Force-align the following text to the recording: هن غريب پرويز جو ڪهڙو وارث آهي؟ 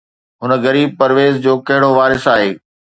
هن 0.41 0.51
غريب 0.65 0.89
پرويز 0.99 1.33
جو 1.45 1.53
ڪهڙو 1.67 1.89
وارث 1.99 2.23
آهي؟ 2.35 2.51